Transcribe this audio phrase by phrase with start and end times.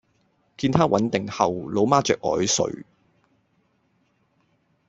[0.57, 2.85] 見她穩定後，老媽著我去睡